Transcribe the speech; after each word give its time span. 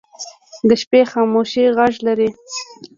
د 0.67 0.69
شپې 0.81 1.01
خاموشي 1.11 1.63
غږ 1.77 1.93
لري 2.07 2.29